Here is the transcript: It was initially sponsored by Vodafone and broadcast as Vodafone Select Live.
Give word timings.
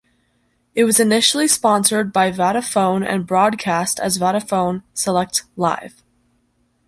It 0.73 0.85
was 0.85 0.99
initially 0.99 1.47
sponsored 1.47 2.11
by 2.11 2.31
Vodafone 2.31 3.05
and 3.07 3.27
broadcast 3.27 3.99
as 3.99 4.17
Vodafone 4.17 4.81
Select 4.95 5.43
Live. 5.55 6.01